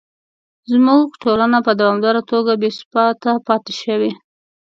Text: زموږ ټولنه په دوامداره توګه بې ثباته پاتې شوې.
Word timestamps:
زموږ 0.71 1.05
ټولنه 1.23 1.57
په 1.65 1.71
دوامداره 1.79 2.21
توګه 2.31 2.53
بې 2.61 2.69
ثباته 2.79 3.31
پاتې 3.47 3.73
شوې. 3.81 4.11